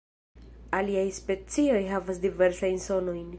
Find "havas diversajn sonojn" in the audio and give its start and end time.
1.91-3.25